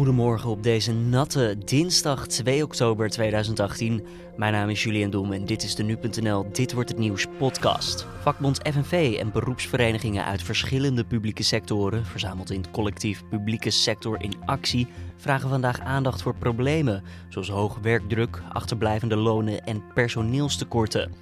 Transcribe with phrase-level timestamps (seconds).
[0.00, 4.06] Goedemorgen op deze natte dinsdag 2 oktober 2018.
[4.36, 8.06] Mijn naam is Julian Doem en dit is de Nu.nl Dit Wordt Het Nieuws podcast.
[8.20, 14.34] Vakbond FNV en beroepsverenigingen uit verschillende publieke sectoren, verzameld in het collectief Publieke Sector in
[14.44, 14.86] Actie,
[15.16, 21.12] vragen vandaag aandacht voor problemen zoals hoge werkdruk, achterblijvende lonen en personeelstekorten.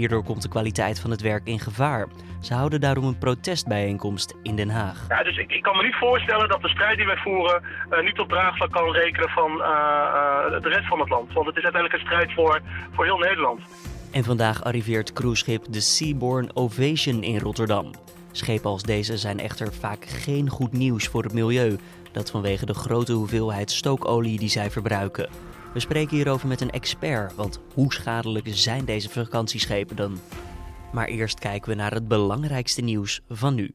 [0.00, 2.06] Hierdoor komt de kwaliteit van het werk in gevaar.
[2.40, 5.04] Ze houden daarom een protestbijeenkomst in Den Haag.
[5.08, 8.02] Ja, dus ik, ik kan me niet voorstellen dat de strijd die wij voeren uh,
[8.02, 11.32] niet op draagvlak kan rekenen van uh, uh, de rest van het land.
[11.32, 12.60] Want het is uiteindelijk een strijd voor,
[12.92, 13.60] voor heel Nederland.
[14.12, 17.90] En vandaag arriveert cruiseschip de Seaborn Ovation in Rotterdam.
[18.32, 21.78] Schepen als deze zijn echter vaak geen goed nieuws voor het milieu.
[22.12, 25.28] Dat vanwege de grote hoeveelheid stookolie die zij verbruiken.
[25.72, 30.18] We spreken hierover met een expert, want hoe schadelijk zijn deze vakantieschepen dan?
[30.92, 33.74] Maar eerst kijken we naar het belangrijkste nieuws van nu.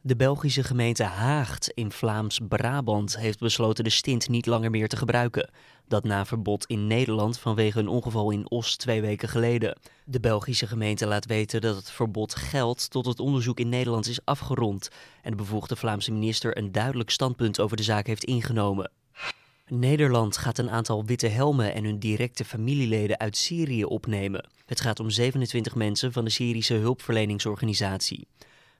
[0.00, 5.50] De Belgische gemeente Haagt in Vlaams-Brabant heeft besloten de stint niet langer meer te gebruiken.
[5.88, 9.78] Dat na verbod in Nederland vanwege een ongeval in Os twee weken geleden.
[10.04, 14.24] De Belgische gemeente laat weten dat het verbod geldt tot het onderzoek in Nederland is
[14.24, 14.88] afgerond
[15.22, 18.90] en de bevoegde Vlaamse minister een duidelijk standpunt over de zaak heeft ingenomen.
[19.70, 24.48] Nederland gaat een aantal witte helmen en hun directe familieleden uit Syrië opnemen.
[24.66, 28.26] Het gaat om 27 mensen van de Syrische hulpverleningsorganisatie.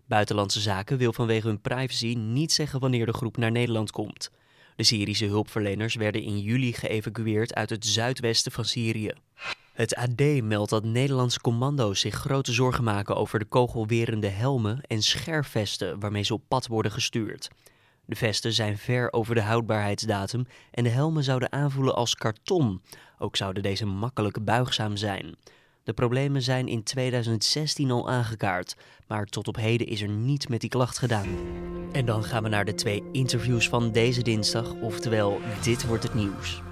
[0.07, 4.31] Buitenlandse Zaken wil vanwege hun privacy niet zeggen wanneer de groep naar Nederland komt.
[4.77, 9.13] De Syrische hulpverleners werden in juli geëvacueerd uit het zuidwesten van Syrië.
[9.73, 15.03] Het AD meldt dat Nederlandse commando's zich grote zorgen maken over de kogelwerende helmen en
[15.03, 17.49] scherfvesten waarmee ze op pad worden gestuurd.
[18.11, 22.83] De vesten zijn ver over de houdbaarheidsdatum en de helmen zouden aanvoelen als karton.
[23.19, 25.37] Ook zouden deze makkelijk buigzaam zijn.
[25.83, 30.61] De problemen zijn in 2016 al aangekaart, maar tot op heden is er niets met
[30.61, 31.29] die klacht gedaan.
[31.93, 36.15] En dan gaan we naar de twee interviews van deze dinsdag, oftewel Dit wordt het
[36.15, 36.63] nieuws.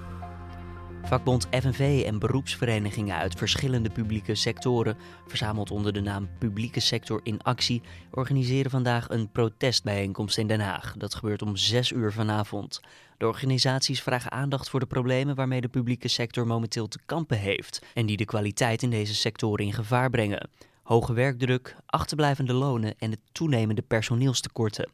[1.03, 4.97] Vakbond FNV en beroepsverenigingen uit verschillende publieke sectoren,
[5.27, 10.93] verzameld onder de naam Publieke Sector in Actie, organiseren vandaag een protestbijeenkomst in Den Haag.
[10.97, 12.81] Dat gebeurt om 6 uur vanavond.
[13.17, 17.85] De organisaties vragen aandacht voor de problemen waarmee de publieke sector momenteel te kampen heeft
[17.93, 20.49] en die de kwaliteit in deze sectoren in gevaar brengen.
[20.83, 24.89] Hoge werkdruk, achterblijvende lonen en het toenemende personeelstekorten.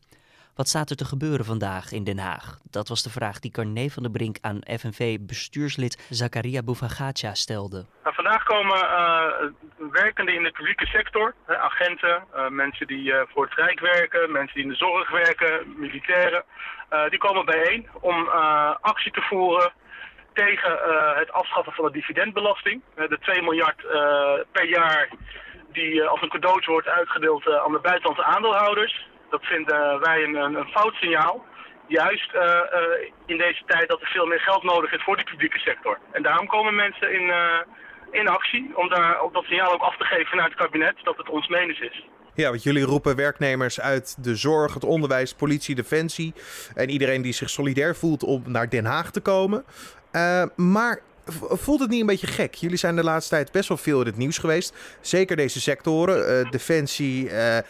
[0.56, 2.60] Wat staat er te gebeuren vandaag in Den Haag?
[2.64, 7.86] Dat was de vraag die Carne van der Brink aan FNV-bestuurslid Zakaria Boufagatia stelde.
[8.04, 13.22] Nou, vandaag komen uh, werkenden in de publieke sector, hè, agenten, uh, mensen die uh,
[13.28, 16.44] voor het Rijk werken, mensen die in de zorg werken, militairen.
[17.10, 18.30] die komen bijeen om
[18.82, 19.72] actie te voeren
[20.34, 20.72] tegen
[21.16, 22.82] het afschaffen van de dividendbelasting.
[22.96, 23.82] de 2 miljard
[24.52, 25.10] per jaar
[25.72, 29.14] die als een cadeautje wordt uitgedeeld aan de buitenlandse aandeelhouders.
[29.36, 31.46] Dat vinden wij een, een fout signaal.
[31.88, 35.24] Juist uh, uh, in deze tijd dat er veel meer geld nodig is voor de
[35.24, 36.00] publieke sector.
[36.12, 37.60] En daarom komen mensen in, uh,
[38.12, 41.18] in actie om daar op dat signaal ook af te geven naar het kabinet dat
[41.18, 42.06] het ons menens is.
[42.34, 46.34] Ja, want jullie roepen werknemers uit de zorg, het onderwijs, politie, defensie
[46.76, 49.66] en iedereen die zich solidair voelt om naar Den Haag te komen.
[50.56, 51.00] maar
[51.50, 52.54] Voelt het niet een beetje gek?
[52.54, 54.74] Jullie zijn de laatste tijd best wel veel in het nieuws geweest.
[55.02, 56.40] Zeker deze sectoren.
[56.40, 57.62] Uh, defensie, uh, uh,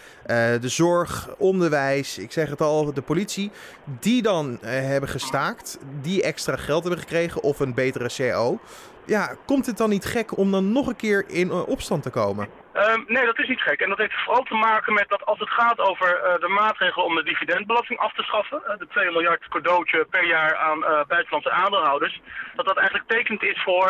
[0.61, 3.51] de zorg, onderwijs, ik zeg het al, de politie.
[3.99, 5.77] Die dan hebben gestaakt.
[6.01, 8.59] Die extra geld hebben gekregen of een betere CO.
[9.05, 12.47] Ja, komt het dan niet gek om dan nog een keer in opstand te komen?
[12.75, 13.79] Um, nee, dat is niet gek.
[13.79, 17.05] En dat heeft vooral te maken met dat als het gaat over uh, de maatregelen
[17.05, 21.01] om de dividendbelasting af te schaffen, uh, de 2 miljard cadeautje per jaar aan uh,
[21.07, 22.21] buitenlandse aandeelhouders,
[22.55, 23.87] dat dat eigenlijk tekend is voor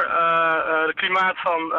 [0.86, 1.70] het klimaat van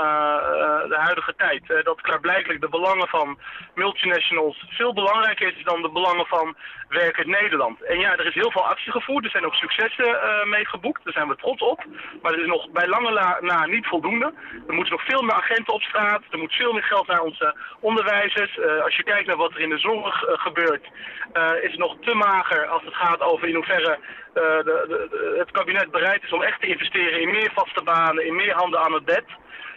[0.89, 1.85] de huidige tijd.
[1.85, 3.39] dat klaarblijkelijk de belangen van
[3.75, 6.57] multinationals veel belangrijker is dan de belangen van
[6.89, 7.83] werkend Nederland.
[7.83, 10.19] En ja, er is heel veel actie gevoerd, er zijn ook successen
[10.49, 11.85] mee geboekt, daar zijn we trots op.
[12.23, 14.33] Maar er is nog bij lange na niet voldoende.
[14.69, 17.21] Er moeten nog veel meer agenten op straat, er moet veel meer geld geld naar
[17.21, 18.57] onze onderwijzers.
[18.57, 20.87] Uh, als je kijkt naar wat er in de zorg uh, gebeurt,
[21.35, 23.99] uh, is het nog te mager als het gaat over in hoeverre
[24.33, 28.37] de, de, het kabinet bereid is om echt te investeren in meer vaste banen, in
[28.37, 29.25] meer handen aan het bed.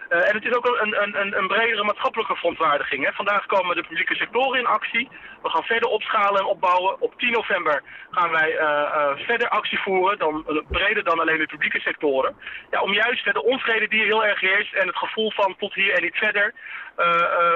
[0.09, 3.06] Uh, en het is ook een, een, een bredere maatschappelijke verontwaardiging.
[3.06, 3.11] Hè.
[3.11, 5.09] Vandaag komen de publieke sectoren in actie.
[5.41, 7.01] We gaan verder opschalen en opbouwen.
[7.01, 11.45] Op 10 november gaan wij uh, uh, verder actie voeren, dan, breder dan alleen de
[11.45, 12.35] publieke sectoren.
[12.71, 15.94] Ja, om juist de onvrede die heel erg heerst en het gevoel van tot hier
[15.94, 16.53] en niet verder,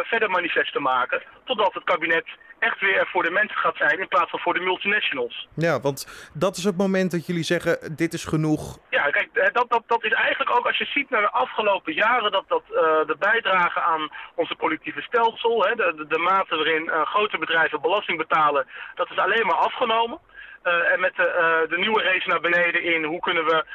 [0.03, 1.21] verder manifest te maken.
[1.43, 2.25] Totdat het kabinet
[2.59, 5.47] echt weer voor de mensen gaat zijn in plaats van voor de multinationals.
[5.55, 8.79] Ja, want dat is het moment dat jullie zeggen, dit is genoeg.
[9.33, 12.43] Kijk, dat, dat, dat is eigenlijk ook, als je ziet naar de afgelopen jaren, dat,
[12.47, 12.63] dat
[13.07, 18.67] de bijdrage aan onze politieke stelsel, hè, de, de, mate waarin grote bedrijven belasting betalen,
[18.95, 20.19] dat is alleen maar afgenomen.
[20.63, 23.65] en met de, de, nieuwe race naar beneden in hoe kunnen we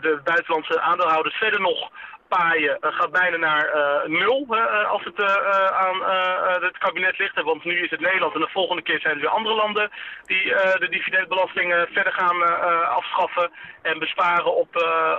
[0.00, 1.90] de buitenlandse aandeelhouders verder nog
[2.36, 5.18] paaien uh, gaat bijna naar uh, nul uh, als het
[5.84, 5.98] aan
[6.68, 7.42] het kabinet ligt.
[7.42, 9.90] Want nu is het Nederland en de volgende keer zijn er weer andere landen
[10.26, 10.44] die
[10.78, 12.38] de dividendbelasting verder gaan
[12.88, 13.50] afschaffen
[13.82, 14.72] en besparen op,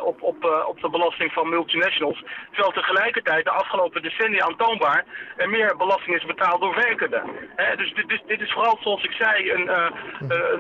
[0.04, 2.24] op, op, op de belasting van multinationals.
[2.52, 5.06] Terwijl tegelijkertijd de afgelopen decennia aantoonbaar
[5.38, 7.24] er meer belasting is betaald door werkenden.
[7.78, 9.70] dus dit, dit, is vooral, zoals ik zei, een,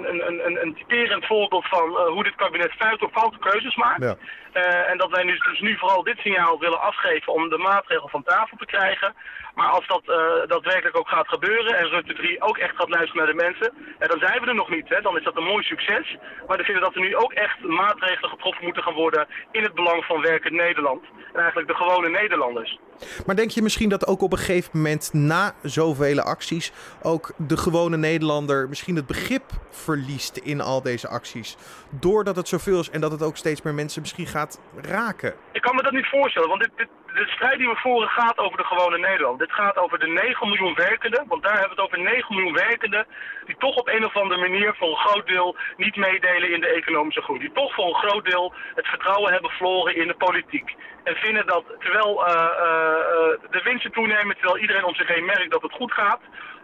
[0.08, 4.16] een, een, een, typerend voorbeeld van hoe dit kabinet foute, foute keuzes maakt.
[4.62, 8.24] En dat wij nu, dus nu vooral dit signaal willen afgeven om de maatregel van
[8.24, 9.14] tafel te krijgen.
[9.56, 10.16] Maar als dat uh,
[10.48, 14.08] daadwerkelijk ook gaat gebeuren en Rutte 3 ook echt gaat luisteren naar de mensen, en
[14.08, 14.90] dan zijn we er nog niet.
[14.90, 15.02] Hè.
[15.02, 16.18] Dan is dat een mooi succes.
[16.48, 19.74] Maar we vinden dat er nu ook echt maatregelen getroffen moeten gaan worden in het
[19.74, 21.04] belang van werkend Nederland.
[21.34, 22.80] En eigenlijk de gewone Nederlanders.
[23.26, 26.72] Maar denk je misschien dat ook op een gegeven moment na zoveel acties
[27.02, 31.58] ook de gewone Nederlander misschien het begrip verliest in al deze acties?
[31.90, 35.34] Doordat het zoveel is en dat het ook steeds meer mensen misschien gaat raken?
[35.52, 38.38] Ik kan me dat niet voorstellen, want dit, dit de strijd die we voeren gaat
[38.38, 39.40] over de gewone Nederland.
[39.40, 42.54] Dit gaat over de 9 miljoen werkenden, want daar hebben we het over 9 miljoen
[42.54, 43.06] werkenden
[43.46, 46.68] die toch op een of andere manier voor een groot deel niet meedelen in de
[46.68, 47.40] economische groei.
[47.40, 50.76] Die toch voor een groot deel het vertrouwen hebben verloren in de politiek.
[51.04, 55.52] En vinden dat terwijl uh, uh, de winsten toenemen, terwijl iedereen om zich heen merkt
[55.52, 56.22] dat het goed gaat,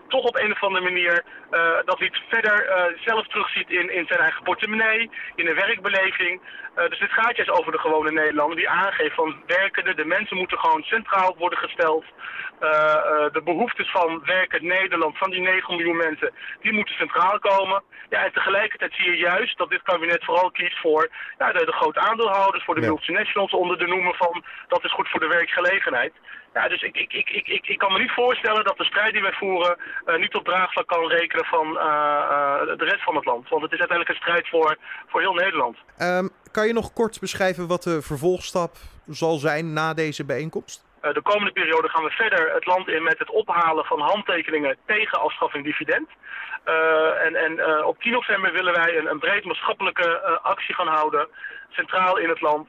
[0.10, 4.06] toch op een of andere manier uh, dat iets verder uh, zelf terugziet in, in
[4.08, 6.42] zijn eigen portemonnee, in de werkbeleving.
[6.42, 10.38] Uh, dus dit gaat juist over de gewone Nederlander die aangeeft van werkende, de mensen
[10.38, 12.06] moeten gewoon centraal worden gesteld.
[13.32, 17.84] de behoeftes van werkend Nederland, van die 9 miljoen mensen, die moeten centraal komen.
[18.10, 21.72] Ja, en tegelijkertijd zie je juist dat dit kabinet vooral kiest voor ja, de, de
[21.72, 26.14] grote aandeelhouders, voor de multinationals onder de noemen van dat is goed voor de werkgelegenheid.
[26.54, 29.22] Ja, dus ik, ik, ik, ik, ik kan me niet voorstellen dat de strijd die
[29.22, 33.26] wij voeren uh, niet op draagvlak kan rekenen van uh, uh, de rest van het
[33.26, 33.50] land.
[33.50, 35.78] Want het is uiteindelijk een strijd voor, voor heel Nederland.
[36.00, 38.76] Um, kan je nog kort beschrijven wat de vervolgstap
[39.08, 40.88] zal zijn na deze bijeenkomst?
[41.00, 45.22] de komende periode gaan we verder het land in met het ophalen van handtekeningen tegen
[45.22, 46.10] afschaffing dividend.
[47.24, 51.28] en en op 10 november willen wij een, een breed maatschappelijke actie gaan houden,
[51.70, 52.68] centraal in het land.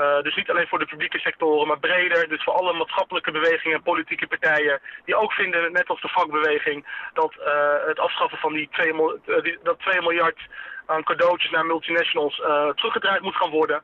[0.00, 2.28] Uh, dus niet alleen voor de publieke sectoren, maar breder.
[2.28, 4.80] Dus voor alle maatschappelijke bewegingen en politieke partijen.
[5.04, 7.46] Die ook vinden, net als de vakbeweging, dat uh,
[7.86, 10.38] het afschaffen van die 2, uh, die, dat 2 miljard
[10.86, 12.36] aan cadeautjes naar multinationals
[12.74, 13.82] teruggedraaid moet gaan worden.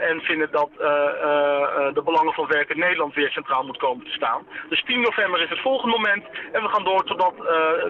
[0.00, 0.70] en vinden dat
[1.94, 4.46] de belangen van werk in Nederland weer centraal moet komen te staan.
[4.68, 6.24] Dus 10 november is het volgende moment.
[6.52, 7.34] En we gaan door totdat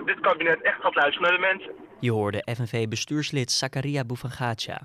[0.05, 1.73] dit kabinet echt gaat luisteren naar de mensen.
[1.99, 4.79] Je hoorde FNV-bestuurslid Zakaria Boufangacha.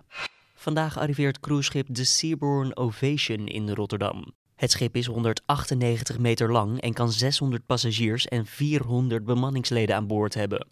[0.58, 4.34] Vandaag arriveert cruiseschip de Seabourn Ovation in Rotterdam.
[4.56, 10.34] Het schip is 198 meter lang en kan 600 passagiers en 400 bemanningsleden aan boord
[10.34, 10.68] hebben.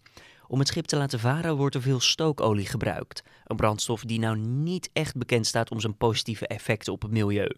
[0.46, 3.22] Om het schip te laten varen wordt er veel stookolie gebruikt.
[3.44, 7.56] Een brandstof die nou niet echt bekend staat om zijn positieve effecten op het milieu.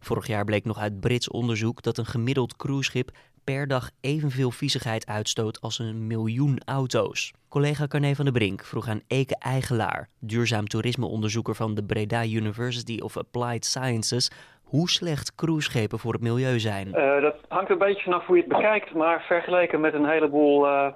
[0.00, 5.06] Vorig jaar bleek nog uit Brits onderzoek dat een gemiddeld cruiseschip per dag evenveel viezigheid
[5.06, 7.32] uitstoot als een miljoen auto's.
[7.48, 12.98] Collega Carne van der Brink vroeg aan Eke Eigelaar, duurzaam toerismeonderzoeker van de Breda University
[13.00, 14.30] of Applied Sciences,
[14.64, 16.88] hoe slecht cruiseschepen voor het milieu zijn.
[16.88, 20.66] Uh, dat hangt een beetje vanaf hoe je het bekijkt, maar vergeleken met een heleboel
[20.66, 20.86] uh,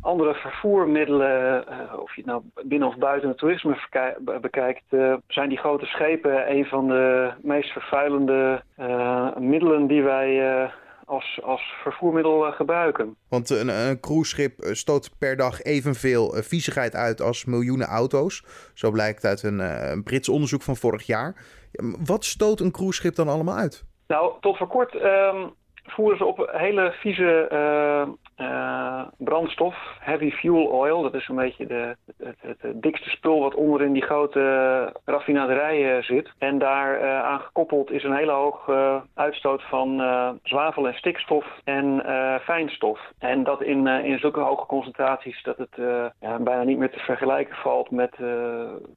[0.00, 3.76] andere vervoermiddelen, uh, of je het nou binnen of buiten het toerisme
[4.40, 4.84] bekijkt,
[5.26, 8.62] zijn die grote schepen een van de meest vervuilende
[9.38, 10.70] middelen die wij
[11.08, 13.16] als, als vervoermiddel uh, gebruiken.
[13.28, 18.44] Want een, een cruiseschip eh, stoot per dag evenveel viezigheid uit als miljoenen auto's.
[18.74, 19.58] Zo blijkt uit een,
[19.90, 21.44] een Brits onderzoek van vorig jaar.
[22.04, 23.84] Wat stoot een cruiseschip dan allemaal uit?
[24.06, 25.54] Nou, tot voor kort um,
[25.90, 27.48] voeren ze op hele vieze
[28.40, 31.02] uh, brandstof, heavy fuel oil.
[31.02, 36.04] Dat is een beetje de, het, het, dikste spul wat onder in die grote raffinaderijen
[36.04, 36.32] zit.
[36.38, 40.02] En daar uh, gekoppeld is een hele hoge uitstoot van
[40.42, 42.02] zwavel en stikstof en
[42.42, 43.00] fijnstof.
[43.18, 45.76] En dat in, in zulke hoge concentraties dat het
[46.20, 48.16] ja, bijna niet meer te vergelijken valt met,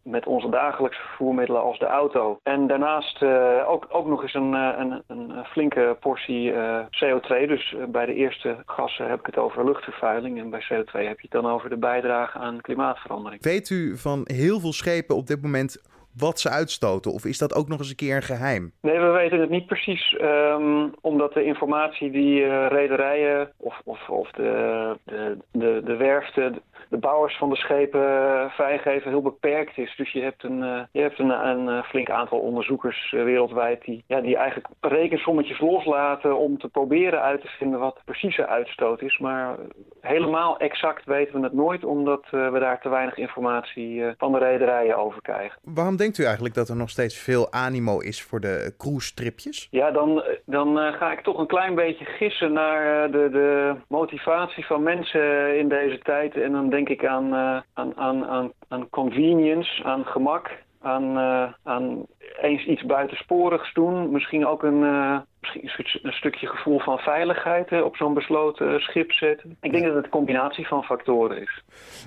[0.03, 2.39] met onze dagelijkse vervoermiddelen als de auto.
[2.43, 3.23] En daarnaast
[3.67, 6.53] ook, ook nog eens een, een, een flinke portie
[6.85, 7.47] CO2.
[7.47, 11.27] Dus bij de eerste gassen heb ik het over luchtvervuiling en bij CO2 heb je
[11.29, 13.43] het dan over de bijdrage aan klimaatverandering.
[13.43, 15.81] Weet u van heel veel schepen op dit moment
[16.17, 17.11] wat ze uitstoten?
[17.11, 18.71] Of is dat ook nog eens een keer een geheim?
[18.81, 20.17] Nee, we weten het niet precies.
[20.21, 26.61] Um, omdat de informatie die uh, rederijen of, of, of de, de, de, de werften
[26.91, 28.01] de bouwers van de schepen
[28.49, 29.95] vrijgeven heel beperkt is.
[29.97, 34.35] Dus je hebt een, je hebt een, een flink aantal onderzoekers wereldwijd die, ja, die
[34.35, 39.17] eigenlijk rekensommetjes loslaten om te proberen uit te vinden wat de precieze uitstoot is.
[39.17, 39.55] Maar
[40.01, 44.97] helemaal exact weten we het nooit, omdat we daar te weinig informatie van de rederijen
[44.97, 45.59] over krijgen.
[45.63, 49.67] Waarom denkt u eigenlijk dat er nog steeds veel animo is voor de cruise-tripjes?
[49.71, 54.83] Ja, dan, dan ga ik toch een klein beetje gissen naar de, de motivatie van
[54.83, 56.35] mensen in deze tijd.
[56.35, 57.33] En dan denk ik aan,
[57.73, 60.49] aan, aan, aan, aan convenience, aan gemak
[60.81, 62.05] aan, uh, aan
[62.41, 64.11] eens iets buitensporigs doen.
[64.11, 69.57] Misschien ook een, uh, misschien een stukje gevoel van veiligheid op zo'n besloten schip zetten.
[69.61, 71.63] Ik denk dat het een combinatie van factoren is.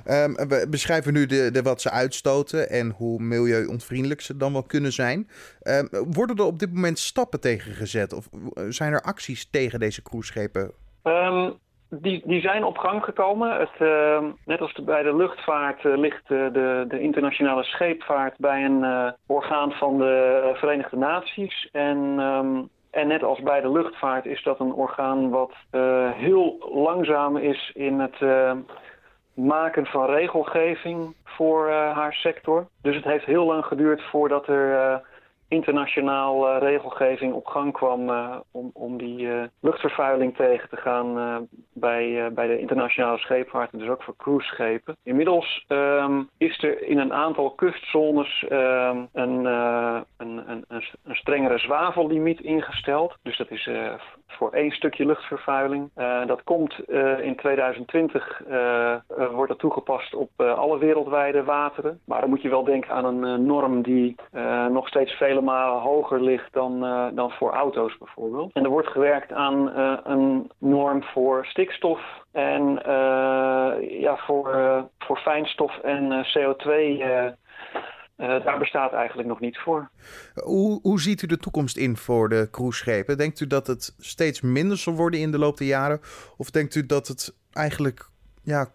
[0.07, 4.62] Um, we beschrijven nu de, de, wat ze uitstoten en hoe milieuontvriendelijk ze dan wel
[4.62, 5.28] kunnen zijn.
[5.62, 8.12] Um, worden er op dit moment stappen tegen gezet?
[8.12, 8.28] Of
[8.69, 10.73] zijn er acties tegen deze cruiseschepen?
[11.02, 11.59] Um,
[12.01, 13.59] die, die zijn op gang gekomen.
[13.59, 18.65] Het, uh, net als bij de luchtvaart uh, ligt uh, de, de internationale scheepvaart bij
[18.65, 21.69] een orgaan van de Verenigde Naties.
[21.73, 25.53] En, um, en net als bij de luchtvaart is dat een orgaan wat
[26.15, 28.17] heel langzaam is in het
[29.35, 32.67] maken van regelgeving voor haar sector.
[32.83, 35.03] Dus het heeft heel lang geduurd voordat er
[35.49, 41.49] internationaal uh, regelgeving op gang kwam uh, om, om die uh, luchtvervuiling tegen te gaan
[41.73, 44.97] bij, bij de internationale scheepvaart en dus ook voor cruiseschepen.
[45.03, 52.41] Inmiddels um, is er in een aantal kustzones um, een, een, een, een, strengere zwavellimiet
[52.41, 53.17] ingesteld.
[53.23, 53.69] Dus dat is
[54.35, 55.91] voor één stukje luchtvervuiling.
[56.26, 56.75] dat komt
[57.21, 58.43] in 2020
[59.33, 62.00] wordt dat toegepast op alle wereldwijde wateren.
[62.05, 64.14] Maar dan moet je wel denken aan een norm die
[64.71, 66.81] nog steeds vele malen hoger ligt dan,
[67.14, 68.53] dan voor auto's bijvoorbeeld.
[68.53, 69.71] En er wordt gewerkt aan
[70.05, 72.00] een norm voor stikstof
[72.33, 72.81] en
[73.81, 77.03] ja, voor, voor fijnstof en CO2.
[78.16, 79.90] Daar bestaat eigenlijk nog niets voor.
[80.35, 83.18] Hoe, hoe ziet u de toekomst in voor de cruiseschepen?
[83.18, 86.00] Denkt u dat het steeds minder zal worden in de loop der jaren?
[86.37, 88.09] Of denkt u dat het eigenlijk
[88.42, 88.66] ja,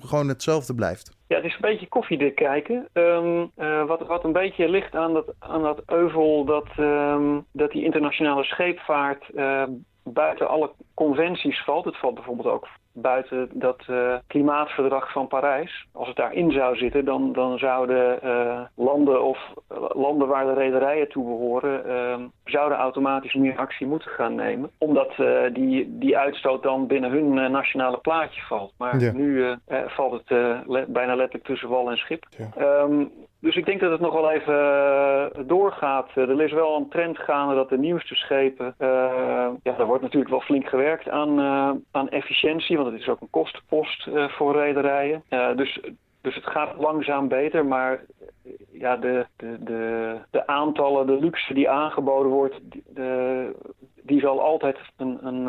[0.00, 1.16] gewoon hetzelfde blijft?
[1.26, 2.88] Ja, het is een beetje koffiedik kijken.
[2.92, 7.70] Um, uh, wat, wat een beetje ligt aan dat, aan dat euvel dat, um, dat
[7.70, 9.64] die internationale scheepvaart uh,
[10.02, 11.84] buiten alle conventies valt.
[11.84, 15.86] Het valt bijvoorbeeld ook buiten dat uh, klimaatverdrag van Parijs.
[15.92, 19.38] Als het daarin zou zitten, dan, dan zouden uh, landen of
[19.72, 24.70] uh, landen waar de rederijen toe behoren, zouden automatisch meer actie moeten gaan nemen.
[24.78, 25.12] Omdat
[25.52, 28.72] die, die uitstoot dan binnen hun nationale plaatje valt.
[28.78, 29.12] Maar ja.
[29.12, 30.30] nu valt het
[30.66, 32.26] le bijna letterlijk tussen wal en schip.
[32.36, 32.82] Ja.
[32.82, 33.10] Um,
[33.40, 36.10] dus ik denk dat het nog wel even doorgaat.
[36.14, 38.74] Er is wel een trend gaande dat de nieuwste schepen...
[38.78, 38.88] Uh,
[39.62, 42.76] ja, daar wordt natuurlijk wel flink gewerkt aan, uh, aan efficiëntie.
[42.76, 45.22] Want het is ook een kostenpost uh, voor rederijen.
[45.56, 45.80] dus,
[46.20, 47.66] dus het gaat langzaam beter.
[47.66, 48.04] Maar
[48.72, 52.60] ja, de, de, de, de aantallen, de luxe die aangeboden wordt...
[52.88, 53.54] De,
[54.02, 55.46] die zal altijd een, een,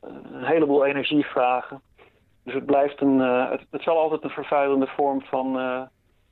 [0.00, 1.80] een heleboel energie vragen.
[2.44, 5.56] Dus het, blijft een, het, het zal altijd een vervuilende vorm van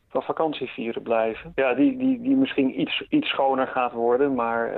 [0.09, 1.53] van vakantievieren blijven.
[1.55, 4.73] Ja, die, die, die misschien iets, iets schoner gaat worden, maar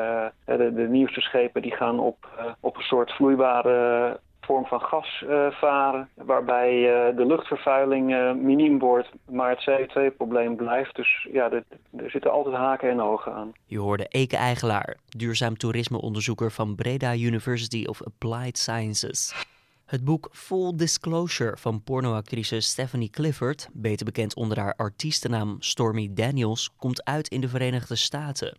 [0.47, 5.25] uh, de, nieuwste schepen die gaan op, uh, op een soort vloeibare vorm van gas
[5.27, 6.71] uh, varen, waarbij
[7.17, 10.97] de luchtvervuiling miniem wordt, maar het CO2-probleem blijft.
[10.97, 13.53] Dus ja, er zitten altijd haken en ogen aan.
[13.67, 19.49] Je hoorde Eke Eigelaar, duurzaam toerismeonderzoeker van Breda University of Applied Sciences.
[19.91, 26.71] Het boek Full Disclosure van pornoactrice Stephanie Clifford, beter bekend onder haar artiestennaam Stormy Daniels,
[26.77, 28.57] komt uit in de Verenigde Staten.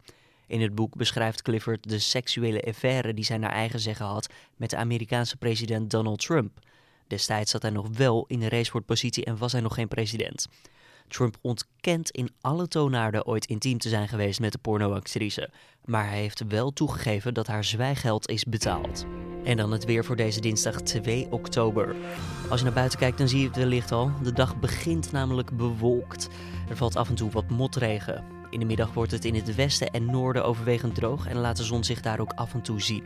[0.48, 4.70] In het boek beschrijft Clifford de seksuele affaire die zij naar eigen zeggen had met
[4.70, 6.60] de Amerikaanse president Donald Trump.
[7.08, 10.48] Destijds zat hij nog wel in de racewoordpositie en was hij nog geen president.
[11.08, 15.50] Trump ontkent in alle toonaarden ooit intiem te zijn geweest met de pornoactrice,
[15.86, 19.06] maar hij heeft wel toegegeven dat haar zwijgeld is betaald.
[19.44, 21.96] En dan het weer voor deze dinsdag 2 oktober.
[22.50, 24.12] Als je naar buiten kijkt, dan zie je het wellicht al.
[24.24, 26.30] De dag begint namelijk bewolkt.
[26.70, 28.24] Er valt af en toe wat motregen.
[28.50, 31.64] In de middag wordt het in het westen en noorden overwegend droog en laat de
[31.64, 33.04] zon zich daar ook af en toe zien.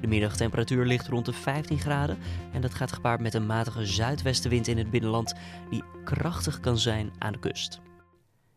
[0.00, 2.18] De middagtemperatuur ligt rond de 15 graden
[2.52, 5.34] en dat gaat gepaard met een matige zuidwestenwind in het binnenland
[5.70, 7.80] die krachtig kan zijn aan de kust.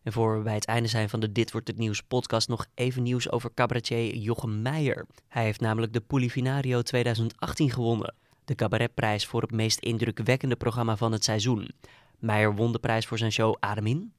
[0.08, 2.66] En voor we bij het einde zijn van de Dit Wordt Het Nieuws podcast nog
[2.74, 5.06] even nieuws over cabaretier Jochem Meijer.
[5.28, 8.14] Hij heeft namelijk de Polifinario 2018 gewonnen.
[8.44, 11.70] De cabaretprijs voor het meest indrukwekkende programma van het seizoen.
[12.18, 14.12] Meijer won de prijs voor zijn show Adem in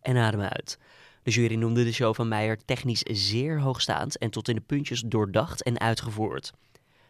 [0.00, 0.78] en Adem uit.
[1.22, 5.00] De jury noemde de show van Meijer technisch zeer hoogstaand en tot in de puntjes
[5.00, 6.52] doordacht en uitgevoerd.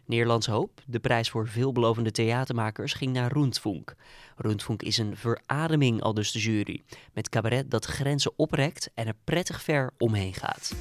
[0.07, 3.95] Nederlands Hoop, de prijs voor veelbelovende theatermakers, ging naar Rundfunk.
[4.37, 6.83] Rundfunk is een verademing, al dus de jury,
[7.13, 10.75] met cabaret dat grenzen oprekt en er prettig ver omheen gaat.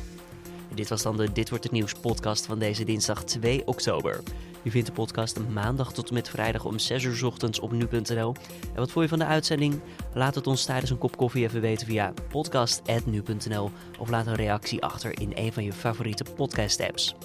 [0.73, 4.23] dit was dan de Dit Wordt Het Nieuws podcast van deze dinsdag 2 oktober.
[4.63, 8.35] U vindt de podcast maandag tot en met vrijdag om 6 uur ochtends op nu.nl.
[8.73, 9.81] En wat vond je van de uitzending?
[10.13, 14.83] Laat het ons tijdens een kop koffie even weten via podcast.nu.nl of laat een reactie
[14.83, 17.15] achter in een van je favoriete podcast apps.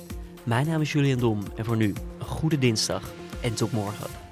[0.44, 4.29] Mijn naam is Julian Dom en voor nu een goede dinsdag en tot morgen.